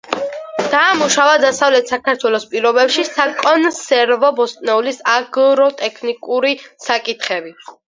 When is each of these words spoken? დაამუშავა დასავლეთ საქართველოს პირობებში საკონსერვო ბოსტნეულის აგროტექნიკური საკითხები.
დაამუშავა 0.69 1.35
დასავლეთ 1.43 1.91
საქართველოს 1.93 2.49
პირობებში 2.55 3.07
საკონსერვო 3.11 4.35
ბოსტნეულის 4.43 5.01
აგროტექნიკური 5.21 6.61
საკითხები. 6.93 7.59